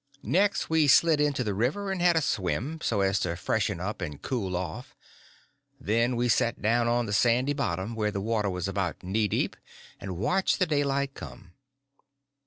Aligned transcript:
Next 0.23 0.67
we 0.67 0.87
slid 0.87 1.21
into 1.21 1.43
the 1.43 1.53
river 1.53 1.91
and 1.91 2.01
had 2.01 2.15
a 2.15 2.23
swim, 2.23 2.79
so 2.81 3.01
as 3.01 3.19
to 3.19 3.35
freshen 3.35 3.79
up 3.79 4.01
and 4.01 4.19
cool 4.19 4.55
off; 4.55 4.95
then 5.79 6.15
we 6.15 6.27
set 6.27 6.59
down 6.59 6.87
on 6.87 7.05
the 7.05 7.13
sandy 7.13 7.53
bottom 7.53 7.93
where 7.93 8.09
the 8.09 8.19
water 8.19 8.49
was 8.49 8.67
about 8.67 9.03
knee 9.03 9.27
deep, 9.27 9.55
and 9.99 10.17
watched 10.17 10.57
the 10.57 10.65
daylight 10.65 11.13
come. 11.13 11.53